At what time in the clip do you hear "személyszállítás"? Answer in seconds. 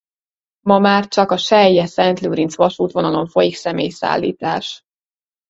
3.55-4.83